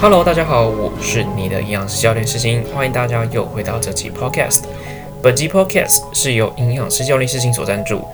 [0.00, 4.64] Hello，大家好，我是你的营养师教练世新，欢迎大家又回到这期 Podcast。
[5.22, 8.04] 本期 Podcast 是由营养师教练世新所赞助。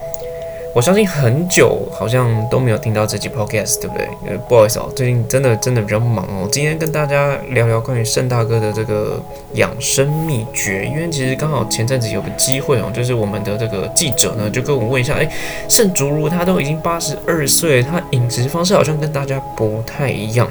[0.72, 4.08] 我相信很久好像都没有听到这集 podcast，对不对？
[4.28, 6.48] 呃，不好意思哦，最近真的真的比较忙哦。
[6.50, 9.20] 今天跟大家聊聊关于盛大哥的这个
[9.54, 15.28] 养生秘诀，因为其实刚好前阵子有个机会哦，就是我们的这个记者呢就跟我问一下，哎，
[15.68, 20.48] 盛竹如他都已经八十二岁，他饮食方式好像跟大家不太一样，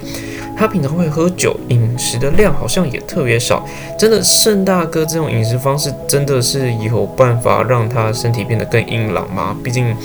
[0.57, 3.65] 他平常会喝酒，饮食的量好像也特别少。
[3.97, 9.55] 真的，盛大哥这种饮食方式真的是有办法让他身体变得更硬朗吗？
[9.63, 9.95] 毕竟。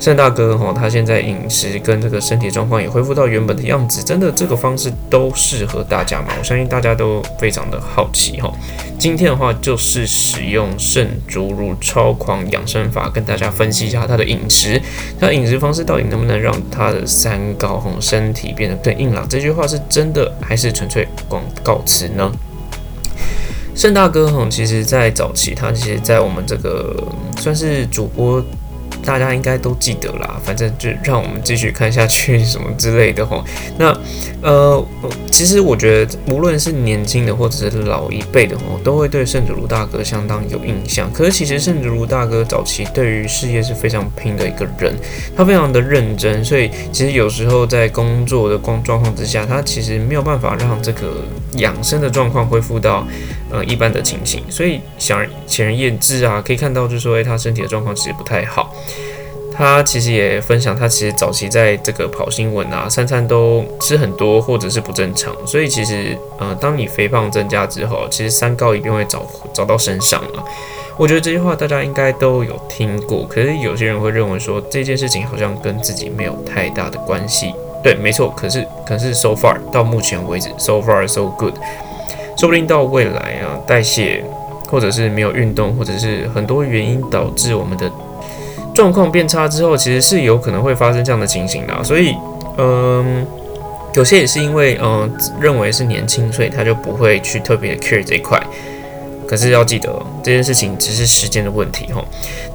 [0.00, 6.28] 盛大哥哈，他现在饮食跟这个身体状况也恢复到原本的样子，真的这个方式都适合大家吗？
[6.38, 8.50] 我相信大家都非常的好奇哈。
[8.98, 14.80] 今天的话就是使用圣竹乳超狂养生法，跟大家分析一下他的饮食，
[15.20, 19.28] 他饮食方式到底能不能让他的三高哈身体变得更硬朗？
[19.28, 22.32] 这句话是真的还是纯粹广告词呢？
[23.74, 26.96] 盛大哥哈，其实在早期，他其实在我们这个
[27.36, 28.42] 算是主播。
[29.04, 33.44] 大家应该都记得啦，反正就让我们继续看下去什么之类的哈。
[33.78, 33.96] 那
[34.42, 34.86] 呃，
[35.30, 41.10] 其实我觉得无论是年轻的或者是老一辈的哈，都会对圣主卢大哥相当有印象。
[41.12, 44.94] 可是其实圣主卢大哥早期对于事业是非常拼的一个人，
[45.36, 53.06] 他非常的认真，所以其实有时候在工作的光状况之下，他其实没有办法让这个养生的状况恢复到
[53.50, 54.42] 呃一般的情形。
[54.50, 58.74] 所以想显而易之啊，可以看到就是说，哎，他身体的状况其实不太好。
[59.52, 70.42] 他其实也分享，他其实早期在这个跑新闻啊，三餐都吃很多或者是不正常，所以其实呃，当你肥胖增加之后，其实三高一定会找找到身上啊。
[70.96, 77.52] 我觉得这句话大家应该都有听过，可是有些人会认为说这件事情好像跟自己没有太大的关系。
[77.82, 81.54] 对，没错，可是可是 so far 到目前为止 so far so good，
[82.40, 84.24] 说不定到未来啊，代谢
[84.66, 87.90] 或者是没有运动，或者是很多原因导致我们的。
[88.74, 92.14] 状况变差之后，其实是有可能会发生这样的情形的，所以，
[92.56, 93.26] 嗯，
[93.92, 98.42] 有些也是因为，嗯，认为是年轻，所以他就不会去特别 care 这一块。
[99.30, 99.88] 可是要记得，
[100.24, 102.04] 这件事情只是时间的问题哈。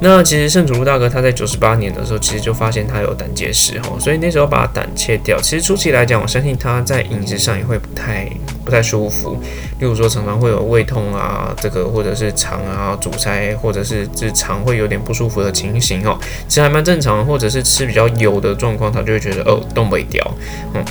[0.02, 5.40] 那其实圣主路大哥他在九十八年的时候，其实就发现他有胆结石哈，所以那时候把胆切掉。
[5.42, 8.30] 其实初期来讲，我相信他在饮食上也会不太
[8.66, 9.38] 不太舒服，
[9.80, 16.20] 例如说常常会有胃痛啊，这个或者是肠啊阻塞，或者是这肠会有点不舒服的情形哦，
[16.50, 17.16] 其实还蛮正常。
[17.26, 20.36] 或者是吃比较油的状况，他就会觉得哦动不掉，
[20.74, 20.84] 嗯。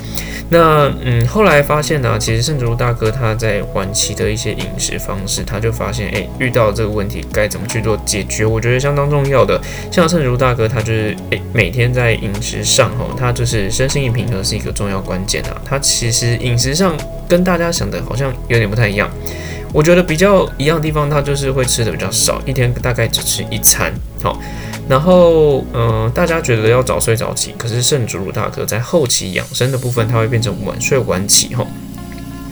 [0.49, 8.47] 那嗯，后来发现呢，其实圣主路大哥他在晚期的一些饮食方式，他就发现，诶，遇到这个问题该怎么去做解决？
[8.47, 9.61] 我觉得相当重要的。
[9.91, 15.61] 像圣竹大哥，他就是诶，每天在饮食上哈，他就是身心平衡是一个重要关键啊。
[15.65, 16.97] 他其实饮食上
[17.29, 19.11] 跟大家想的好像有点不太一样。
[19.73, 23.93] 我觉得比较一样的地方，他就是会吃的比较少，一天大概只吃一餐，
[24.23, 24.41] 好。
[24.87, 31.67] 然后，嗯，大家觉得要早睡早起，可是圣主鲁大哥在后期养生的部分，他会变成晚睡晚起哈。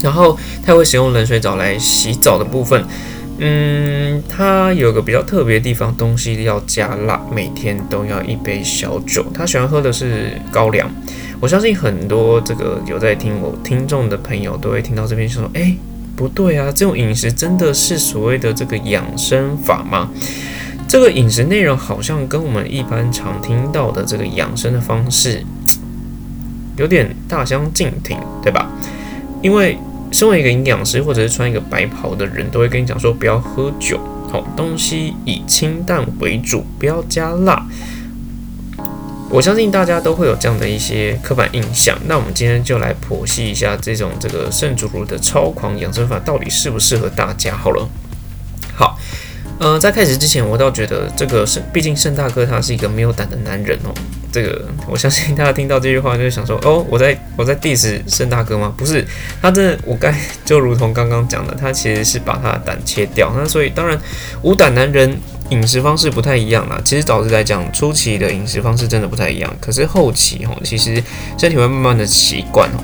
[0.02, 2.84] 然后他会使用冷水澡来洗澡的部分，
[3.38, 9.24] 嗯，他有个比较特别的地方，东西要加辣，每天都要一杯小酒。
[9.32, 10.90] 他喜欢喝的是高粱。
[11.40, 15.76] 我相信很多这个有在听我听众的朋友都会听到这边说，哎，
[16.14, 20.10] 不对啊，这种饮食真的是所谓的这个养生法吗？
[20.86, 25.42] 这个饮食内容好像跟我们一般常听到的这个养生的方式
[26.76, 28.70] 有点大相径庭，对吧？
[29.42, 29.76] 因为
[30.12, 33.98] 身为一个营养师或者是穿一个白袍的人，都会跟你讲说不要喝酒，
[34.30, 37.66] 好东西以清淡为主，不要加辣。
[39.30, 41.98] 我相信大家都会有这样的一些刻板印象。
[42.06, 47.56] 那我们今天就来剖析一下这种这个圣主乳的超狂养生法到底适不适合大家。
[47.56, 47.88] 好了，
[48.74, 48.98] 好。
[49.58, 53.94] 呃，在开始之前，我倒觉得这个圣，毕竟盛大哥他是一个没有胆的男人哦。
[54.32, 58.74] 这个我相信大家听到这句话，就是想说，哦，我在我在 diss 盛大哥吗？
[58.76, 59.06] 不是，
[59.40, 60.12] 他真的，我该
[60.44, 63.32] 就如同刚刚讲的，他其实是把他的胆切掉。
[63.36, 63.96] 那所以当然，
[64.42, 65.20] 无胆男人。
[65.52, 69.54] 饮食方式不太一样啦，其实导致来讲，初期的饮食方式真的不太一样。
[69.60, 71.02] 可是后期吼，其实
[71.38, 72.82] 身体会慢慢的习惯哦。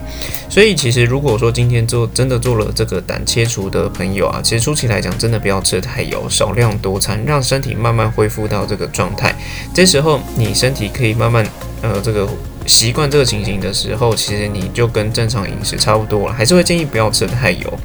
[0.51, 9.35] 所以其实如果说今天做真的做了这个胆切除的朋友啊，其实初期来讲，真的不要吃太油，少量多餐，让身体慢慢恢复到这个状态。
[9.73, 11.47] 这时候你身体可以慢慢
[11.81, 12.29] 呃这个
[12.67, 16.35] 习惯这个情形的时候，其实你就跟正常饮食差不多了。
[16.35, 17.79] 还是会建议不要吃太油。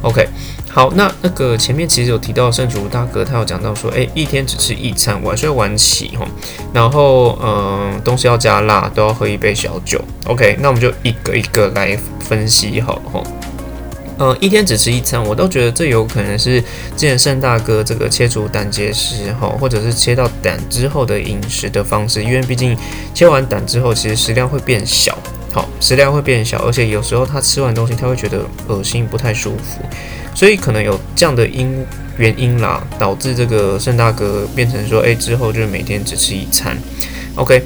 [0.00, 0.26] OK。
[0.74, 6.26] 好，那那个前面其实有提到圣主大哥，他有讲到说，诶，一天只吃一餐，晚睡晚起哈，
[6.72, 10.02] 然后嗯，东西要加辣，都要喝一杯小酒。
[10.24, 13.22] OK，那我们就一个一个来分析好哈。
[14.16, 16.58] 呃，一天只吃一餐，我都觉得这有可能是
[16.96, 22.74] 之前圣大哥这个切除胆结石哈，或者是切到胆之后的饮食的方式，因为毕竟
[23.12, 25.18] 切完胆之后，其实食量会变小，
[25.52, 29.84] 好，食量会变小，而且有时候他吃完东西他会觉得恶心，不太舒服，
[30.34, 31.84] 所以可能有这样的因
[32.18, 36.76] 原因啦，导致这个盛大哥变成说，哎，之后就是每天只吃一餐
[37.36, 37.62] ，OK，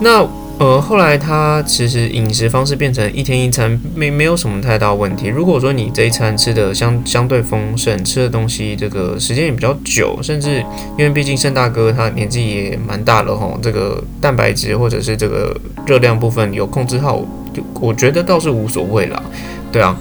[0.00, 0.28] 那。
[0.56, 5.26] 呃，后来他其实饮食方式变成一天一餐，没没有什么太大问题。
[5.26, 10.60] 如果说你这一餐吃的相相对丰盛，吃的东西这个时间也比较久，甚至
[10.96, 15.52] 因为毕竟盛大哥他年纪也蛮大了吼，这个蛋白质或者是这个
[15.84, 17.16] 热量部分有控制好，
[17.52, 19.20] 就我觉得倒是无所谓啦，
[19.72, 19.98] 对啊。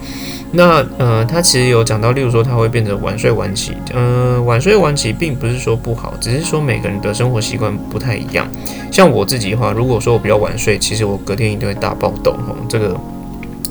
[0.56, 8.48] 那呃，他其实有讲到，例如说他会变成晚睡晚起，呃，晚睡晚起并不是说不好，只是说每个人的生活习惯不太一样。
[8.92, 12.96] 像我自己的话，如果说我比较晚睡，其实我隔天一定会大暴动吼，这个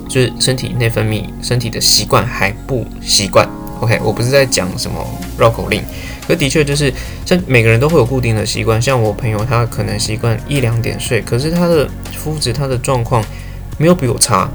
[0.09, 3.49] 就是身体内分泌、身体的习惯还不习惯。
[3.81, 4.97] OK，我不是在讲什么
[5.39, 5.81] 绕口令，
[6.27, 6.93] 可的确就是
[7.25, 13.25] 像每个人都会有固定的习惯，像我朋友他可能习惯一两点睡，可是他的肤质、他的状况
[13.79, 14.51] 没有比我差。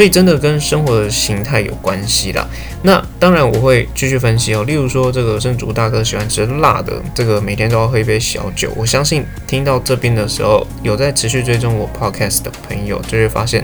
[0.00, 2.48] 所以真的跟生活的形态有关系啦。
[2.82, 4.64] 那当然我会继续分析哦。
[4.64, 8.72] 例如说，这个圣主大哥喜欢吃辣的，这个每天都要喝一杯小酒。
[8.74, 13.62] 我相信听到这边的时候，有在持续追踪我 podcast 的朋友就会发现，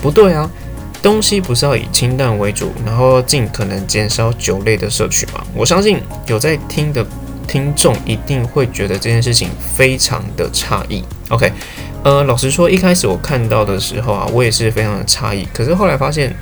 [0.00, 0.48] 不对啊，
[1.02, 5.44] 东西不是要以清淡为主，然后尽可能减少酒类的摄取吗？
[5.56, 5.98] 我相信
[6.28, 7.04] 有在听的
[7.48, 11.02] 听众一定会觉得这件事情非常的诧异。
[11.30, 11.52] OK。
[12.04, 15.48] 呃，老实说，一开始我看到的时候啊，我也是非常的诧异。
[15.54, 16.36] 可是后来发现，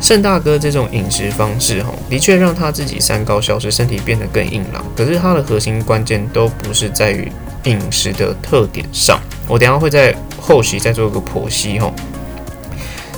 [0.00, 4.84] 盛大哥这种饮食方式，哈，的确让他自己三高消失，身体变得更硬朗。
[4.96, 7.30] 可是他的核心关键都不是在于
[7.66, 9.20] 饮食的特点上。
[9.46, 11.92] 我等下会在后期再做一个剖析，哈。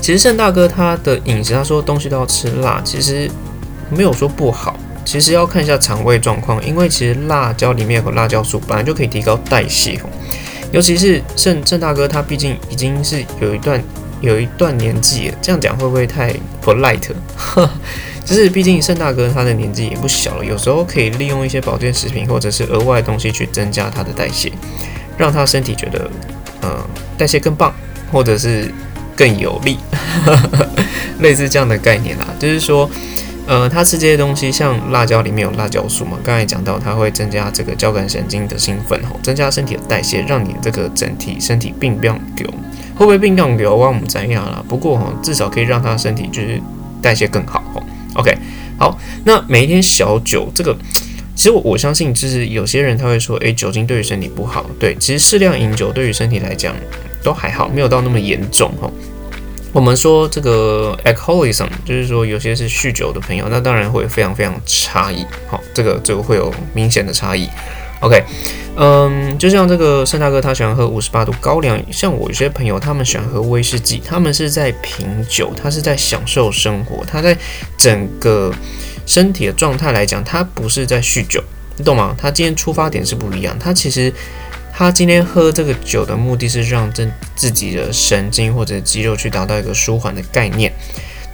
[0.03, 3.31] 其实盛大哥他的饮食，他说东西都要吃辣，其实
[3.89, 4.79] 没有说不好。
[5.07, 10.11] 其实要看一下肠胃状况，因为其实辣椒里面有个辣椒素，本来就可以提高代谢，哈。
[10.77, 13.83] 尤其是郑郑大哥，他毕竟已经是有一段
[14.21, 17.09] 有一段年纪了，这样讲会不会太 polite？
[18.27, 24.53] 就是毕竟盛大哥他的年纪也不小了，有时候可以利用一些保健食品或者是额外的东西去增加他的代谢，
[25.17, 26.11] 让他身体觉得
[26.61, 26.87] 呃
[27.17, 27.75] 代谢更棒，
[28.13, 28.71] 或者是
[29.17, 29.79] 更有力，
[31.21, 32.91] 类似这样的概念啦，就是说。
[33.47, 36.19] 呃，他吃这些东西，像辣椒里面有辣椒素嘛？
[36.25, 42.49] 刚才讲到，它会增加这个交感神经的兴奋，吼，增加身体的代谢，让你这个整体身体并不要流，
[42.97, 43.77] 会不会并不要流？
[43.77, 44.65] 我们怎样啦？
[44.69, 46.61] 不过哈，至少可以让他身体就是
[47.01, 47.83] 代谢更好，吼。
[48.15, 48.37] OK，
[48.79, 50.77] 好，那每一天小酒，这个
[51.37, 56.75] 其实我我相信，就是有些人他会说，诶，酒精对于身体不好，对，其实适量饮酒对于身体来讲
[57.23, 58.91] 都还好，没有到那么严重，哈。
[59.73, 65.27] 我们说这个 alcoholism，就是说有些是酗酒的朋友，那当然会非常非常差异。
[65.47, 67.47] 好，这个这个会有明显的差异。
[68.01, 68.25] OK，
[68.77, 77.37] 嗯，就像这个盛大哥他喜欢喝五十八度高粱，像我有些朋友他们喜欢喝威士忌，他们是在品酒，他是在享受生活，他在
[77.77, 78.51] 整个
[79.05, 81.43] 身体的状态来讲，他不是在酗酒，
[81.77, 82.15] 你懂吗？
[82.19, 84.11] 他今天出发点是不一样，他其实。
[84.79, 90.71] 他今天喝这个酒的目的是让这自己的神经或者肌肉去达到一个舒缓的概念。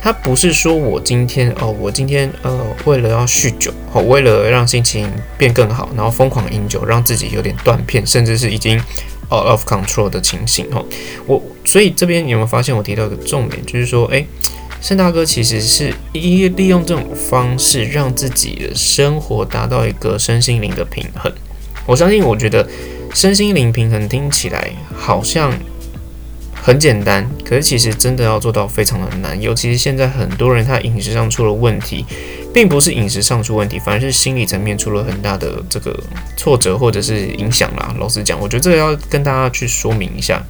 [0.01, 8.79] 他不是说我今天哦，我今天呃为了要酗酒，哦为了让心情变更好，然后疯狂饮酒，让自己有点断片，甚至是已经
[9.33, 10.87] out of control 的情形哦。
[11.27, 14.25] 我所以这边你有没有发现我提到一个重点，就是说，诶，
[14.81, 21.33] 盛大哥其实是一利用这种方式让自己的生活达到一个身心灵的平衡。
[21.87, 22.65] 我相信，我觉得。
[23.15, 25.53] 身心灵平衡听起来好像
[26.55, 29.41] 很简单，可是其实真的要做到非常的难。
[29.41, 32.07] 尤其是现在很多人他饮食上出了问题，
[32.55, 35.99] 并不是饮食上出问题，反而是心理层面出了很大的这个
[36.37, 37.95] 挫折或者是影响啦。
[37.99, 40.43] 老实讲，我觉得这个要跟大家去说明一下。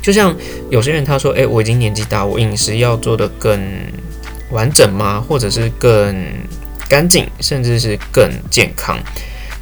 [0.00, 0.34] 就像
[0.70, 3.60] 有些人他说：“诶，我已经年纪大，我饮食要做的更
[4.50, 5.24] 完整吗？
[5.26, 6.14] 或者是更
[6.88, 8.98] 干净，甚至是更健康？”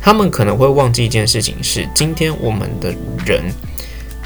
[0.02, 2.94] 他们可能会忘记一件事情，是今天我们的
[3.26, 3.44] 人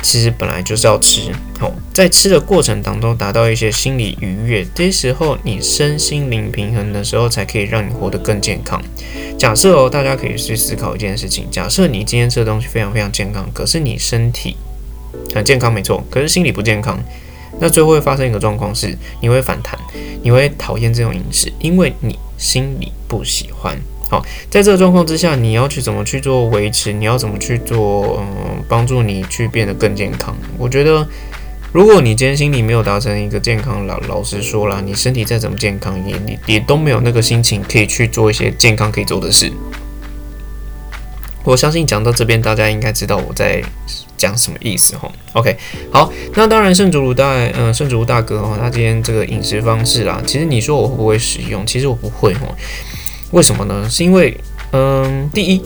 [0.03, 8.81] 其实本来就是要吃，好，在吃的过程当中达到一些心理愉悦，这时候你身心灵平衡的时候，才可以让你活得更健康。
[9.39, 14.57] 假设哦，大家可以去思考一件事情：假设你今天吃的东西非常非常健康，可是你身体
[15.35, 17.03] 很健康没错，可是心理不健康，
[17.59, 19.79] 那最后会发生一个状况是，你会反弹，
[20.23, 23.81] 你会讨厌这种饮食，因为你心里不喜欢。
[24.51, 26.93] 在这个状况之下，你要去怎么去做维持？
[26.93, 28.19] 你要怎么去做？
[28.21, 30.37] 嗯，帮助你去变得更健康？
[30.59, 31.07] 我觉得，
[31.73, 39.53] 如果你今天心里没有达成一个健康，老老实说了，你身体再怎么健康，也你也都没有那个心情可以去做一些健康可以做的事。
[41.45, 43.63] 我相信讲到这边，大家应该知道我在
[44.17, 45.11] 讲什么意思哈。
[45.35, 45.55] OK，
[45.93, 51.67] 好，那当然圣主鲁大，嗯，圣主如大哥哈，他今天这个饮食方式啦，其实你说我会不会使用？
[51.67, 52.47] 其实我不会哈。
[53.35, 53.85] 为什么呢？
[53.91, 54.39] 是因为，
[54.71, 55.61] 嗯，第一，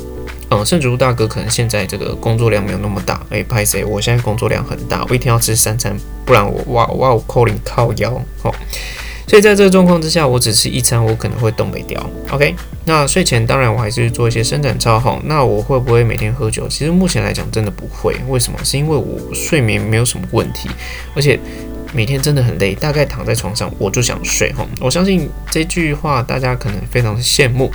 [0.49, 3.21] 嗯，圣主大哥可能现在这个工作量没有那么大。
[3.29, 3.85] 哎，拍谁？
[3.85, 5.95] 我现在工作量很大，我一天要吃三餐，
[6.25, 8.11] 不然我哇哇我扣零靠腰。
[8.43, 8.55] 哦。
[9.27, 12.03] 所以在这个状况之下，我只吃一餐，我可能会动没掉。
[12.31, 12.55] OK，
[12.87, 14.99] 那睡前当然我还是做一些伸展操。
[14.99, 16.67] 好，那我会不会每天喝酒？
[16.69, 18.17] 其实目前来讲真的不会。
[18.29, 18.59] 为什么？
[18.65, 20.71] 是因为我睡眠没有什么问题，
[21.15, 21.39] 而且。
[21.93, 24.67] 每天真的很累，大概躺在床上我就想睡哈。
[24.81, 27.71] 我相信这句话大家可能非常羡慕。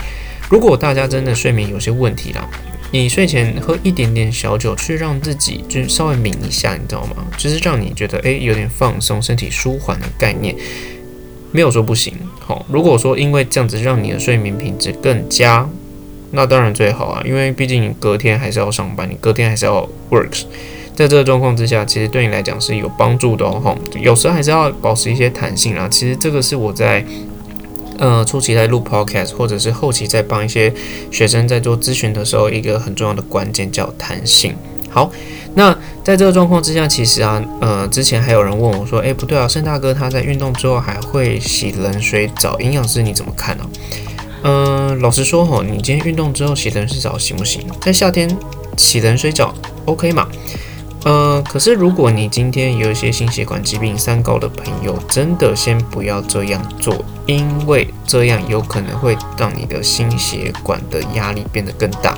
[0.49, 2.47] 如果大家真的睡眠有些问题啦，
[2.91, 7.25] 你睡前喝一点点小酒，去让自己就稍微抿一下，你知道吗？
[7.37, 10.55] 就是让你觉得诶有点放松，身体舒缓的概念，
[11.51, 12.13] 没有说不行。
[12.39, 15.67] 好，如果说因为这样子让你的睡眠品质更佳，
[16.31, 20.43] 那当然最好啊，因为毕竟你隔天还是要上班，你隔天还是要 works。
[20.95, 23.77] 在这个状况之下，其实对你来讲是有帮助的哦。
[23.99, 25.87] 有时候还是要保持一些弹性啦。
[25.89, 27.03] 其实这个是我在
[27.97, 30.73] 呃初期在录 podcast，或者是后期在帮一些
[31.11, 34.55] 学生在做咨询的时候，一个很重要的关键叫弹性。
[34.89, 35.11] 好，
[35.55, 43.65] 那在这个状况之下，其实啊，呃，之前还有人问我说，诶，不对啊，盛大哥他在运动之后还会洗冷水澡，营养师你怎么看呢？
[44.43, 47.65] 嗯，老实说哈，你今天运动之后洗冷水澡行不行？
[47.81, 48.29] 在夏天
[48.77, 49.51] 洗冷水澡
[49.85, 50.27] OK 吗？
[51.05, 62.17] 呃，可是如果你今天有一些心血管疾病、三高的朋友，真的先不要这样做，因为这样有可能会让你的心血管的压力变得更大。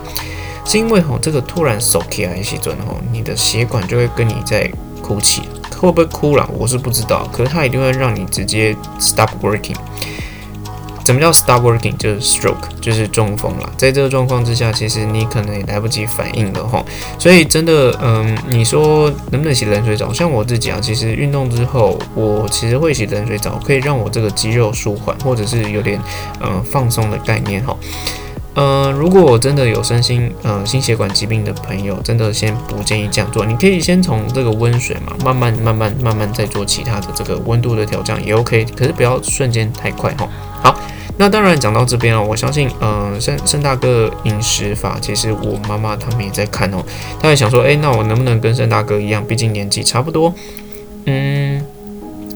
[0.63, 5.42] 是因为吼，这个突然手起来时阵吼，你的血管就会跟你在哭泣，
[5.80, 6.48] 会不会哭了？
[6.56, 9.75] 我是不知道，可是它一定会让你直接 stop working。
[11.05, 11.95] 怎么叫 stop working？
[11.97, 13.71] 就是 stroke，就是中风了。
[13.77, 16.83] 在这个状况之下，其实你可能也来不及反应了哈。
[17.19, 20.12] 所以真的，嗯，你说能不能洗冷水澡？
[20.12, 26.01] 像我自己啊，其实运动之后，我其实会洗冷水澡，可以让我这个肌肉舒缓，或者是有点
[26.41, 27.77] 嗯放松的概念哈。
[28.55, 33.45] 嗯，如果真的有身心嗯心血管疾病的朋友，真的先不建议这样做。
[33.45, 40.27] 你可以先从这个温水嘛，慢慢慢慢慢慢再做其他的这个温度的调降也 OK，可是不要瞬间太快哈。
[40.65, 40.79] 好。
[41.17, 46.84] 那当然讲到这边了，我相信，嗯，盛盛大哥饮食法，其实我妈妈他们也在看哦，
[47.22, 49.25] 他也想说，诶，那我能不能跟盛大哥一样？
[49.25, 50.34] 毕竟年纪差不多。
[51.05, 51.65] 嗯，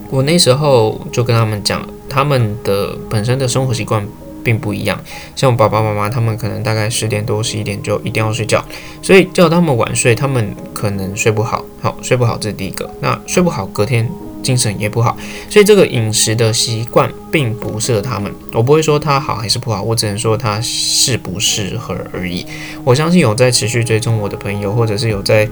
[0.09, 4.07] 我那时候就跟他们讲，他们的本身的生活习惯
[4.45, 4.97] 并不一样，
[5.35, 8.63] 像我爸爸妈妈他们可能大概十点多、十一点就一定要睡觉，
[9.01, 12.89] 所以叫他们晚睡，他们可能睡不好，好睡不好，这是第一个。
[13.01, 14.09] 那睡不好，隔天。
[14.41, 15.17] 精神也不好，
[15.49, 18.33] 所以这个饮食的习惯并不适合他们。
[18.53, 22.45] 我不会说它好还是不好，我只能说它适不适合而已。
[22.83, 25.47] 我相信有在持续追踪我的朋友，或者是有在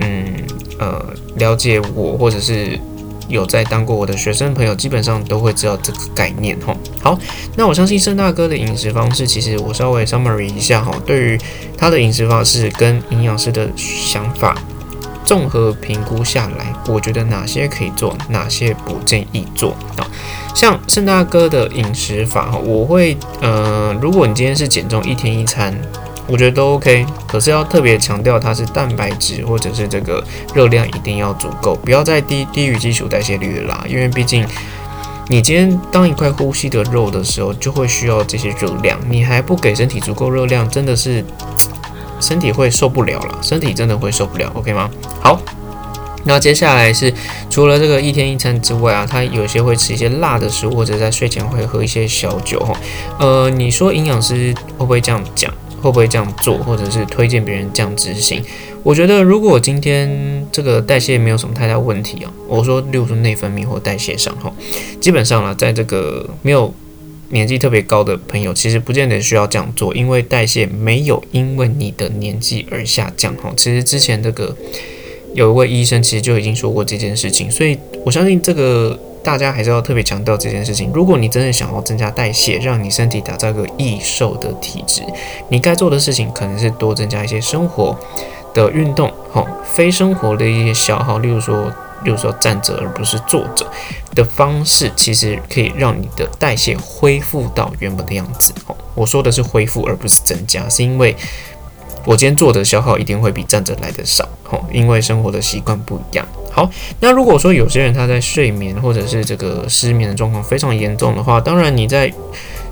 [0.00, 0.24] 嗯
[0.78, 1.04] 呃
[1.36, 2.78] 了解我，或者是
[3.28, 6.74] 有在当过我的学生朋友，基本上都会知道这个概念哈。
[7.00, 7.18] 好，
[7.56, 11.38] 那我相信盛大哥的饮食方式，其实我稍微 summary 一下哈，对于
[11.76, 14.56] 他的饮食方式跟营养师的想法。
[15.30, 20.02] 综合评估下来，我觉得哪些可以做，哪些不建议做啊？
[20.56, 25.72] 像盛大哥的饮食法，我会，呃，如果你今天是减重一天一餐，
[26.26, 27.06] 我觉得都 OK。
[27.28, 30.20] 可是要特别强调，它是蛋白质或者是这个
[30.52, 33.84] 热量一定要足够，不要再低低于基础代谢率啦。
[33.88, 34.44] 因为毕竟
[35.28, 41.24] 你今天当一块呼吸的肉的时候，就会需要这些热量，你还不给身体足够热量，真的是。
[42.20, 44.90] 身体会受不了了，身体真的会受不了，OK 吗？
[45.20, 45.40] 好，
[46.24, 47.12] 那接下来是
[47.48, 52.78] 除了这个一天一餐之外啊，他有些会吃一些辣的食物，或者在睡前会喝一些小酒哈。
[53.18, 55.50] 呃，你说营养师会不会这样讲？
[55.80, 56.58] 会不会这样做？
[56.58, 58.44] 或者是推荐别人这样执行？
[58.82, 64.52] 我觉得如果今天这个代谢没有什么太大问题啊，我说，例如说内分泌或代谢上哈，
[65.00, 66.74] 基本上啊，在这个没有。
[67.30, 73.52] 年纪特别高的朋友，其实不见得需要这样做，因为代谢没有因为你的年纪而下降哈。
[73.56, 74.54] 其实之前这个
[75.34, 80.90] 有一位医生其实就已经说过这件事情，所以我相信这个大家还是要特别强调这件事情。
[80.92, 85.02] 如果你真的想要增加代谢，让你身体打造一个易瘦的体质，
[85.48, 87.96] 你该做的事情可能是多增加一些生活
[88.52, 91.72] 的运动，哈，非生活的一些消耗，例如说。
[92.04, 93.66] 例如说站着而不是坐着
[94.14, 98.52] 的方式，其实可以让你的代谢恢复到原本的样子。
[98.66, 101.14] 哦，我说的是恢复而不是增加，是因为
[102.04, 104.28] 我今天坐着消耗一定会比站着来的少。
[104.50, 106.26] 哦，因为生活的习惯不一样。
[106.52, 112.12] 好，那如果说有些人他在睡眠或者是这个失眠的状况非常严重的话，当然你在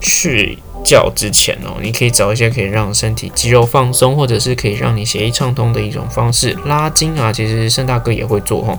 [0.01, 7.33] 睡觉之前哦，你可以找一些可以让身体肌肉放松，或者是可以让你血液畅通的一种方式，拉筋啊。
[7.33, 8.77] 其实盛大哥也会做哈，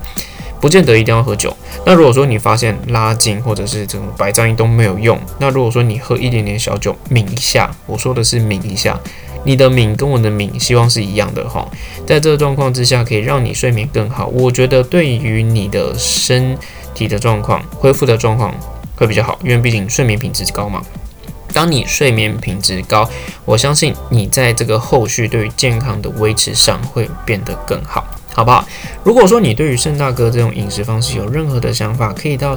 [0.59, 1.55] 不见得一定要喝酒。
[1.85, 8.99] 那如果说你发现拉筋或者是这种白噪音都没有用，那如果说你喝一点点小酒抿一下，我说的是抿一下。
[9.45, 11.65] 你的抿跟我的抿希望是一样的哈，
[12.05, 14.27] 在这个状况之下，可以让你睡眠更好。
[14.27, 16.57] 我觉得对于你的身
[16.93, 18.53] 体的状况恢复的状况
[18.97, 20.81] 会比较好，因为毕竟睡眠品质高嘛。
[21.53, 23.09] 当你睡眠品质高，
[23.45, 28.05] 我相信你在这个后续对于健康的维持上会变得更好，
[28.39, 28.65] 好不好？
[29.03, 32.55] 如果说你对于盛大哥这种饮食方式有任何的想法，可以到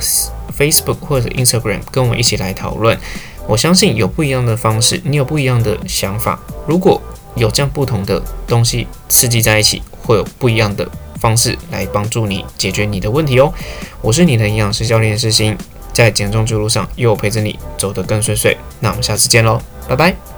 [0.56, 2.96] Facebook 或者 Instagram 跟我一起来讨论。
[3.48, 6.38] 我相信有不一样的方式，你有不一样的想法。
[6.68, 7.02] 如果
[7.34, 13.52] 有这样不同的东西刺激在一起，会有不一样的方式来帮助你解决你的问题哦。
[14.02, 15.58] 我是你的营养师教练诗欣，
[15.92, 18.56] 在减重之路上又陪着你走得更顺遂。
[18.78, 20.31] 那我们下次见喽，拜拜。